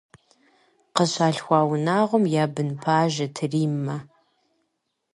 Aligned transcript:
Къыщалъхуа 0.95 1.59
унагъуэм 1.71 2.23
я 2.43 2.45
бын 2.53 2.69
пажэт 2.83 3.35
Риммэ. 3.51 3.97